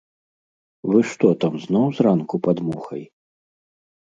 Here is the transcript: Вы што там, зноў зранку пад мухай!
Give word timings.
Вы 0.91 1.01
што 1.11 1.27
там, 1.43 1.53
зноў 1.67 1.85
зранку 1.99 2.35
пад 2.49 2.57
мухай! 2.71 3.03